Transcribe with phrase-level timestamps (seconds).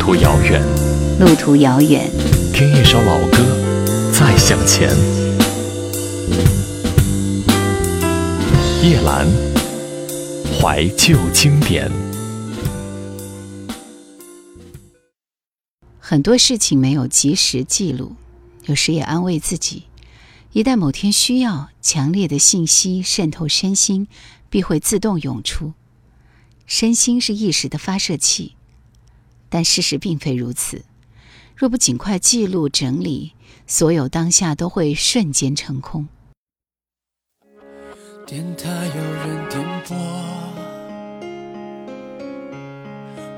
[0.00, 0.62] 途遥远，
[1.20, 2.10] 路途遥远，
[2.54, 3.36] 听一首老歌，
[4.10, 4.88] 再向前。
[8.82, 9.26] 夜阑
[10.58, 11.92] 怀旧经典。
[15.98, 18.16] 很多事情没有及时记录，
[18.64, 19.82] 有时也安慰自己：
[20.52, 24.08] 一旦某天需要，强烈的信息渗透身心，
[24.48, 25.74] 必会自动涌出。
[26.66, 28.54] 身心是意识的发射器，
[29.50, 30.82] 但事实并非如此。
[31.54, 33.34] 若不尽快记录整理，
[33.66, 36.08] 所有当下都会瞬间成空。
[38.26, 39.96] 电台有人点播，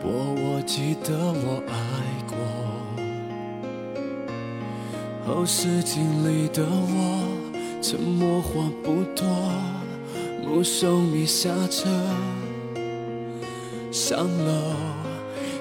[0.00, 1.72] 播我记得我爱
[2.28, 2.36] 过。
[5.26, 7.26] 后视镜里的我，
[7.82, 9.26] 沉默话不多，
[10.42, 11.88] 目送你下车。
[13.90, 14.76] 上楼，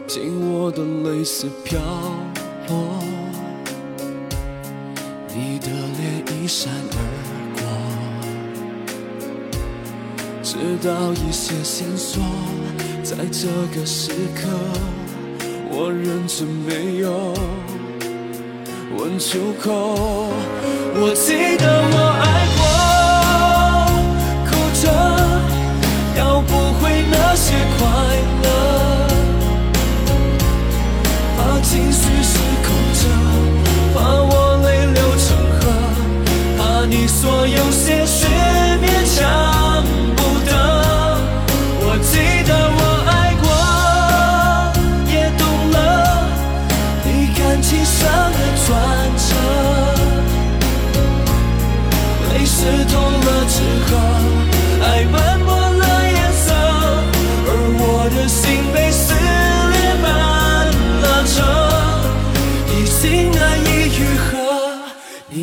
[0.05, 1.79] 紧握的泪丝飘
[2.67, 2.99] 落，
[5.29, 6.97] 你的脸一闪而
[7.55, 7.61] 过，
[10.43, 10.55] 直
[10.87, 12.21] 到一些线索，
[13.01, 14.47] 在这个时刻，
[15.71, 17.33] 我忍着没有
[18.97, 20.31] 问出口。
[20.95, 21.65] 我记得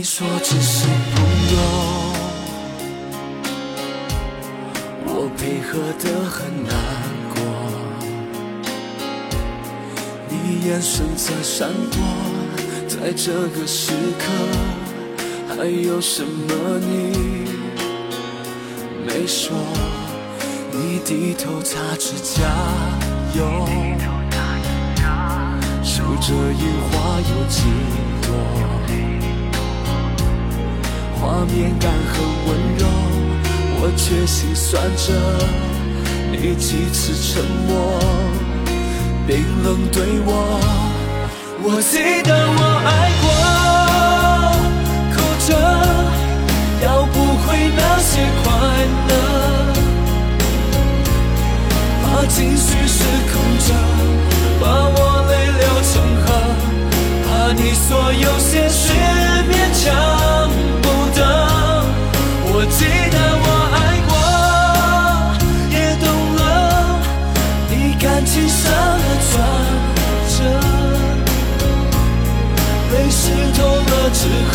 [0.01, 1.59] 你说只是朋友。
[5.05, 6.73] 我配合得很难
[7.29, 7.37] 过，
[10.31, 12.01] 你眼神在闪躲，
[12.89, 14.25] 在这个时刻，
[15.55, 17.45] 还有什么你
[19.07, 19.55] 没说？
[20.73, 22.41] 你低头擦指甲
[23.37, 23.69] 油，
[25.85, 27.65] 数着樱花有几
[28.23, 28.33] 朵，
[31.21, 32.17] 画面感很
[32.47, 32.49] 温
[32.79, 32.83] 柔。
[33.83, 35.13] 我却心酸着，
[36.33, 38.01] 你几次沉默，
[39.27, 40.29] 冰冷对我。
[41.63, 42.89] 我记得我爱
[43.21, 43.25] 过，
[45.13, 45.17] 哭
[45.47, 45.49] 着
[46.85, 47.15] 要不
[47.45, 48.11] 回那些
[48.43, 48.45] 快
[49.09, 49.13] 乐，
[52.03, 53.69] 怕情绪失控着，
[54.59, 54.99] 把我
[55.29, 55.93] 泪流成
[56.23, 56.27] 河，
[57.27, 58.81] 怕你所有些许
[59.51, 59.53] 勉
[59.85, 59.85] 强
[61.21, 61.27] 不得。
[62.53, 64.13] 我记得我爱过，
[65.71, 66.05] 也懂
[66.37, 66.41] 了
[67.71, 68.63] 你感情上
[68.99, 69.33] 的转
[70.33, 70.39] 折，
[72.93, 73.23] 泪湿
[73.57, 74.19] 透了纸
[74.51, 74.55] 鹤，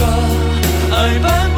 [0.96, 1.58] 爱斑驳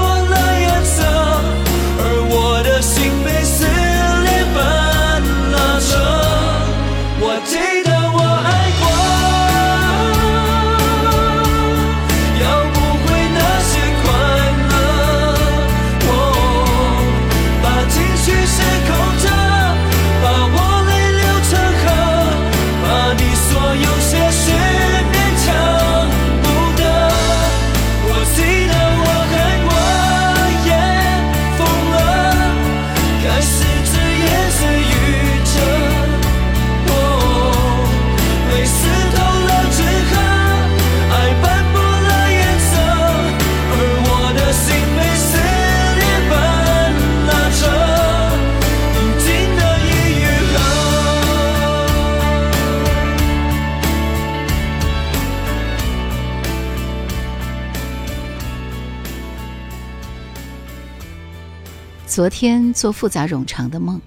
[62.17, 64.01] 昨天做复杂冗长的梦，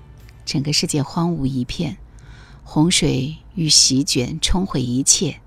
[0.44, 1.96] 整个世界荒芜一片，
[2.64, 5.40] 洪水与席卷冲毁一切。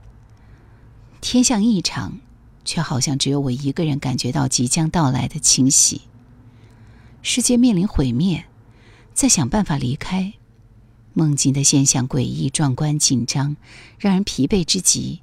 [1.19, 2.19] 天象异常，
[2.63, 6.04] 却好像只有我一个人感觉到即将到来的侵袭。
[7.21, 8.45] 世界面临毁灭，
[9.13, 10.31] 在想办法离开。
[11.12, 13.57] 梦境的现象诡异、壮观、紧张，
[14.00, 15.19] 让人疲惫之极。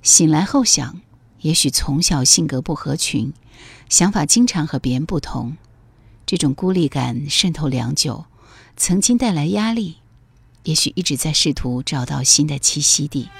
[0.00, 1.02] 醒来后想，
[1.42, 3.34] 也许从小性格不合群，
[3.90, 5.58] 想法经常和别人不同。
[6.28, 8.26] 这种孤立感渗透良久
[8.76, 9.96] 曾经带来压力
[10.64, 13.30] 也许一直在试图找到新的栖息地。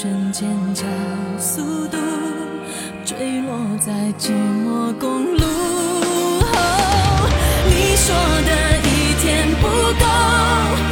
[0.00, 0.84] 瞬间加
[1.40, 1.98] 速度
[3.04, 5.44] 坠落在寂寞公路
[7.66, 8.14] 你说
[8.46, 9.66] 的一天不
[9.98, 10.87] 够。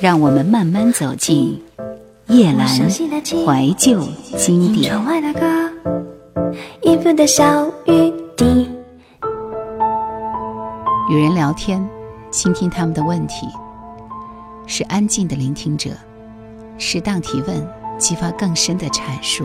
[0.00, 1.60] 让我们慢慢走进
[2.28, 4.00] 夜阑怀旧
[4.36, 4.94] 经典，
[11.10, 11.84] 与人聊天，
[12.30, 13.48] 倾听他们的问题，
[14.68, 15.90] 是安静的聆听者，
[16.78, 19.44] 适当提问，激发更深的阐述。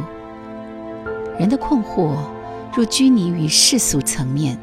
[1.40, 2.16] 人的困惑
[2.76, 4.56] 若拘泥于世俗层面。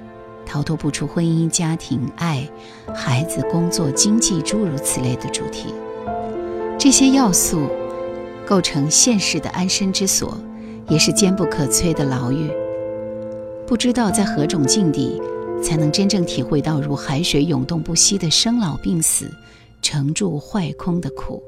[0.51, 2.45] 逃脱不出婚姻、家庭、爱、
[2.93, 5.73] 孩子、工作、经济诸如此类的主题。
[6.77, 7.69] 这些要素
[8.45, 10.37] 构成现实的安身之所，
[10.89, 12.51] 也是坚不可摧的牢狱。
[13.65, 15.23] 不知道在何种境地，
[15.63, 19.31] 才能真正体会到如海水涌动不息的生老病死、
[19.81, 21.41] 成住坏空的苦。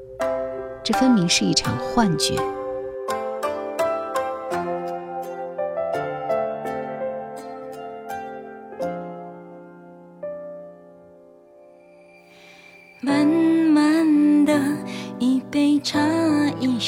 [0.81, 2.35] 这分明是一场幻觉。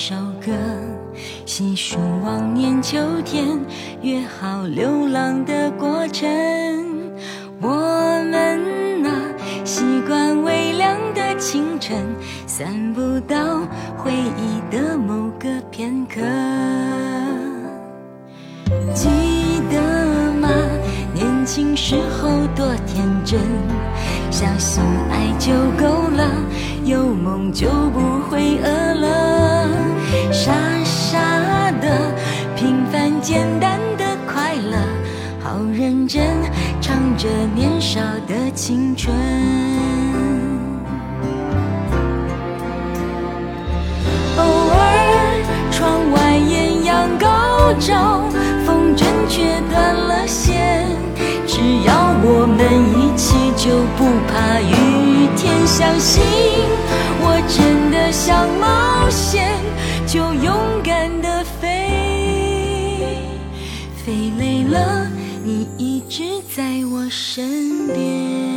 [0.07, 0.51] 首歌，
[1.47, 3.59] 细数往年秋天，
[4.03, 6.29] 约好流浪的过程。
[7.59, 7.69] 我
[8.29, 9.09] 们啊，
[9.63, 12.05] 习惯微凉的清晨，
[12.45, 13.62] 散步到
[13.97, 16.21] 回忆的某个片刻。
[18.93, 19.09] 记
[19.71, 20.47] 得吗？
[21.15, 23.39] 年轻时候多天真，
[24.29, 25.51] 相信爱就
[25.83, 26.29] 够了，
[26.83, 28.85] 有梦就不会饿
[35.55, 36.21] 好认真
[36.81, 39.15] 唱着年少的青春。
[44.35, 44.77] 偶尔，
[45.71, 48.25] 窗外艳阳高照，
[48.65, 50.88] 风筝却断了线。
[51.47, 52.59] 只要我们
[52.91, 55.65] 一起，就不怕雨天。
[55.65, 56.21] 相信
[57.21, 59.57] 我真的想冒险，
[60.05, 61.04] 就勇敢
[65.77, 66.24] 一直
[66.55, 68.54] 在我身边。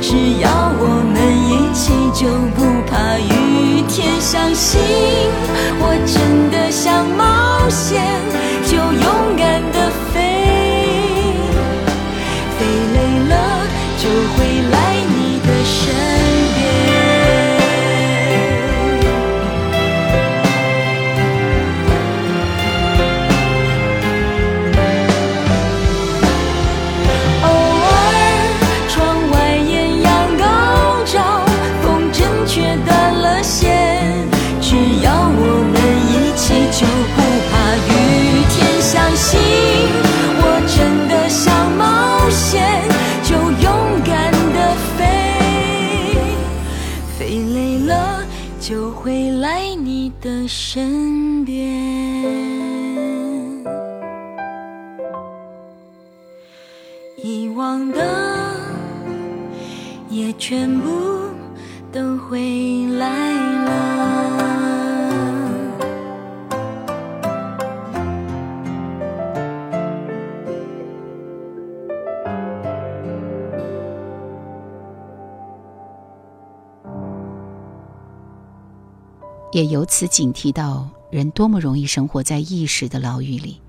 [0.00, 1.16] 只要我们
[1.48, 4.12] 一起，就不怕雨天。
[4.20, 4.80] 相信
[5.80, 8.02] 我真的想冒险，
[60.14, 60.88] 也全部
[61.90, 63.08] 都回来
[63.64, 64.04] 了。
[79.50, 83.60] 也由此警惕到人多么容易生活在意识的牢狱里，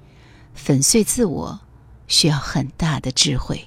[0.54, 1.60] 粉碎自我
[2.06, 3.60] 需要很大的智慧。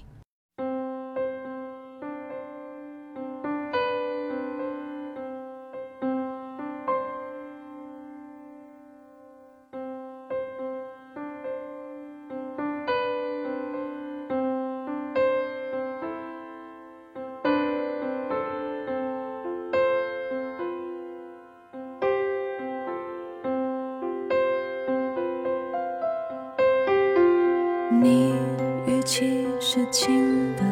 [29.08, 30.62] 气是轻的，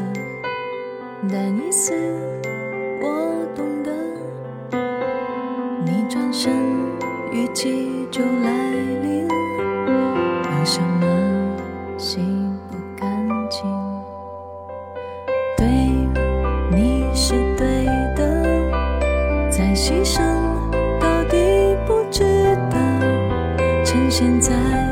[1.32, 1.94] 但意思
[3.00, 3.90] 我懂得。
[5.86, 6.52] 你转身，
[7.32, 11.56] 雨季就来临，有什么
[11.96, 12.18] 洗
[12.70, 13.08] 不干
[13.48, 13.62] 净？
[15.56, 15.66] 对，
[16.70, 20.20] 你是对的，再牺牲
[21.00, 22.22] 到底不值
[22.70, 22.76] 得。
[23.82, 24.85] 趁现在。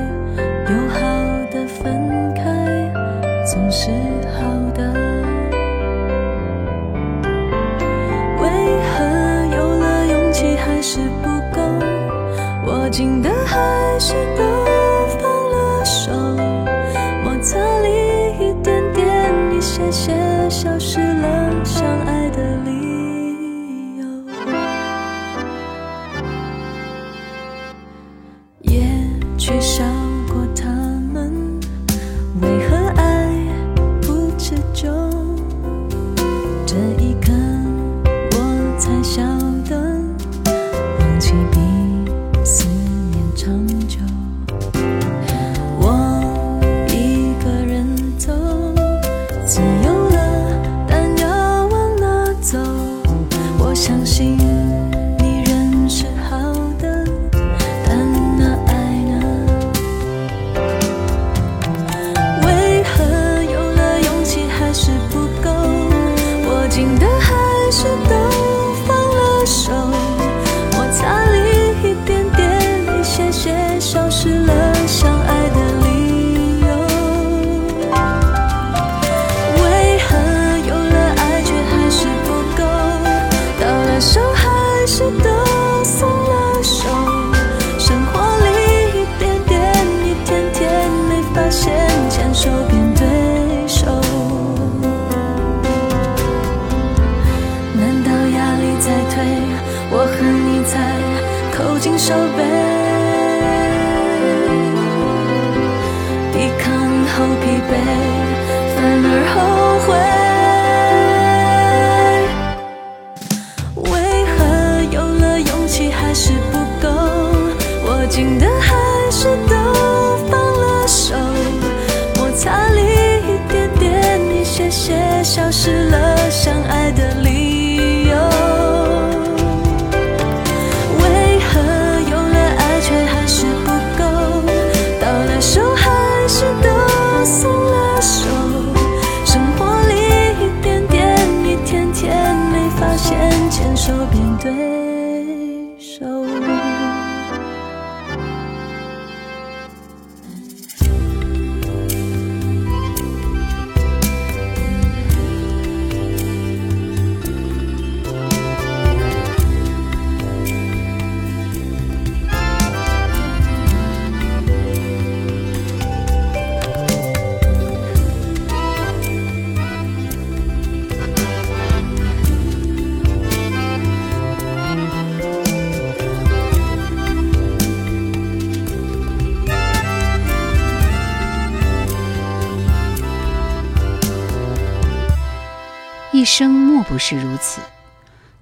[186.85, 187.61] 不是如此。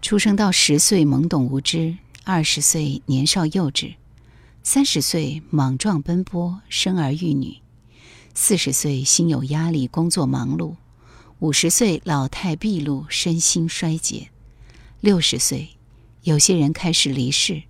[0.01, 3.95] 出生到十岁懵懂无知，二十岁年少幼稚，
[4.63, 7.59] 三十岁莽撞奔波，生儿育女，
[8.35, 10.75] 四十岁心有压力，工作忙碌，
[11.39, 14.29] 五十岁老态毕露，身心衰竭，
[15.01, 15.71] 六十岁，
[16.23, 17.63] 有些人开始离世。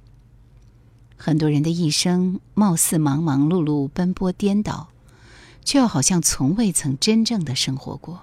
[1.16, 4.88] 很多人的一生貌似忙忙碌碌、奔波颠倒，
[5.64, 8.22] 却又好像从未曾真正的生活过。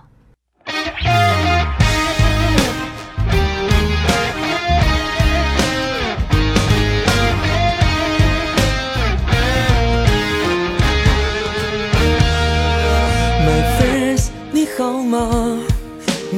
[14.80, 15.60] 好吗？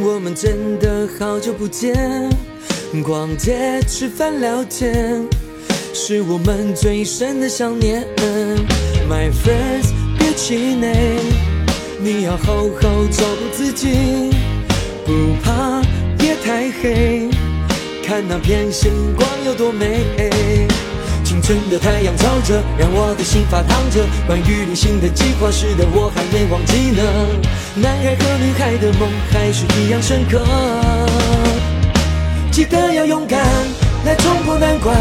[0.03, 1.93] 我们真的好久不见，
[3.03, 5.23] 逛街、吃饭、聊天，
[5.93, 8.03] 是我们最深的想念。
[9.07, 11.19] My friends，别气馁，
[11.99, 14.31] 你要好好照顾自己，
[15.05, 15.79] 不怕
[16.23, 17.29] 夜太黑，
[18.03, 19.99] 看那片星光有多美。
[21.31, 24.03] 青春的太阳照着，让我的心发烫着。
[24.27, 27.01] 关于旅行的计划，是的我还没忘记呢。
[27.73, 30.43] 男孩和女孩的梦还是一样深刻。
[32.51, 33.39] 记得要勇敢
[34.03, 34.93] 来冲破难关，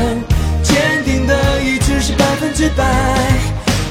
[0.62, 2.86] 坚定的意志是百分之百。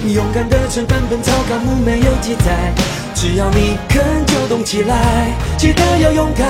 [0.08, 2.74] 勇敢的成分本草纲目没有记载，
[3.16, 5.28] 只要你肯就动起来。
[5.58, 6.48] 记得要勇敢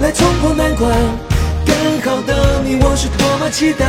[0.00, 0.90] 来冲破难关，
[1.64, 3.86] 更好的你我是多么期待。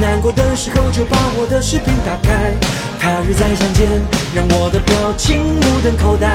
[0.00, 2.52] 难过的时候就把我的视频打开，
[2.98, 3.88] 他日再相见，
[4.34, 6.28] 让我的表情目瞪口呆。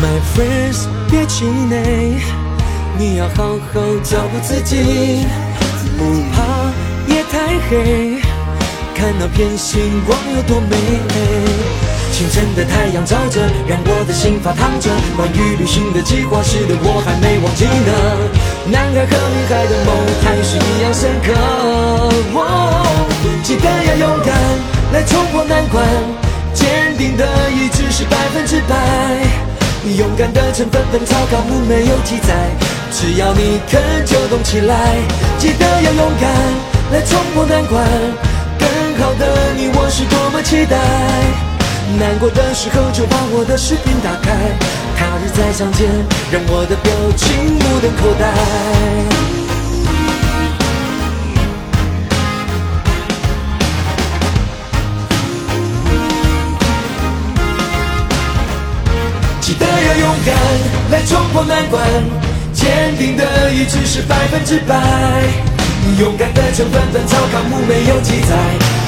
[0.00, 2.20] My friends，别气馁，
[2.98, 5.26] 你要好好照顾自己，
[5.96, 6.72] 不怕
[7.12, 8.20] 夜太黑，
[8.94, 11.71] 看那片星光有多美。
[12.22, 14.88] 清晨的太阳照着，让我的心发烫着。
[15.16, 17.90] 关于旅行的计划，是的我还没忘记呢。
[18.70, 19.90] 男孩和女孩的梦
[20.22, 21.34] 还是一样深刻。
[22.38, 22.46] 哦，
[23.42, 24.30] 记得要勇敢
[24.92, 25.82] 来冲破难关，
[26.54, 28.78] 坚定的意志是百分之百。
[29.98, 32.30] 勇敢的成分本草纲目没有记载，
[32.92, 34.94] 只要你肯就动起来。
[35.38, 36.30] 记得要勇敢
[36.92, 37.82] 来冲破难关，
[38.62, 38.68] 更
[39.02, 39.26] 好的
[39.58, 41.51] 你我是多么期待。
[41.98, 44.32] 难过的时候就把我的视频打开，
[44.96, 45.88] 他日再相见，
[46.30, 48.22] 让我的表情目瞪口呆。
[59.40, 60.34] 记得要勇敢
[60.90, 61.82] 来冲破难关，
[62.52, 64.74] 坚定的意志是百分之百。
[65.98, 68.36] 勇敢的成分本草纲目没有记载，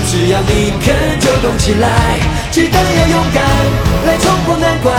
[0.06, 1.88] 只要你肯就动起来，
[2.50, 3.42] 记得要勇敢
[4.06, 4.94] 来冲破难关。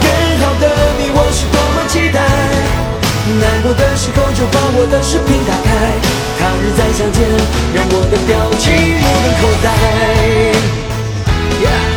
[0.00, 0.06] 更
[0.40, 0.68] 好的
[0.98, 2.20] 你我是多么期待，
[3.40, 5.70] 难过的时候就把我的视频打开，
[6.38, 7.22] 他日再相见，
[7.74, 8.64] 让我的表情
[9.00, 9.66] 目瞪口呆。
[11.64, 11.93] yeah。